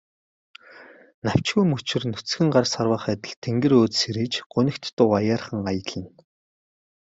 [1.27, 6.09] Навчгүй мөчир нүцгэн гар сарвайх адил тэнгэр өөд сэрийж, гунигт дуу аяархан аялна.